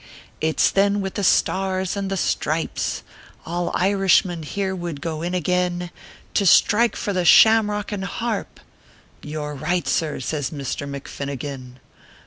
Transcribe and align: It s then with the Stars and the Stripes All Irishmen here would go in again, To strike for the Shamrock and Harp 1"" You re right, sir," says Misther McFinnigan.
It 0.41 0.59
s 0.59 0.71
then 0.71 0.99
with 0.99 1.13
the 1.13 1.23
Stars 1.23 1.95
and 1.95 2.09
the 2.09 2.17
Stripes 2.17 3.03
All 3.45 3.71
Irishmen 3.75 4.41
here 4.41 4.75
would 4.75 4.99
go 4.99 5.21
in 5.21 5.35
again, 5.35 5.91
To 6.33 6.43
strike 6.43 6.95
for 6.95 7.13
the 7.13 7.23
Shamrock 7.23 7.91
and 7.91 8.05
Harp 8.05 8.59
1"" 9.23 9.31
You 9.31 9.45
re 9.45 9.55
right, 9.59 9.87
sir," 9.87 10.19
says 10.19 10.51
Misther 10.51 10.87
McFinnigan. 10.87 11.73